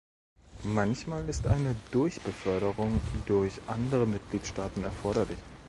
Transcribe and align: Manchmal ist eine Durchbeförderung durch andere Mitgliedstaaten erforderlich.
Manchmal 0.63 1.29
ist 1.29 1.45
eine 1.45 1.75
Durchbeförderung 1.91 2.99
durch 3.27 3.53
andere 3.67 4.07
Mitgliedstaaten 4.07 4.83
erforderlich. 4.83 5.37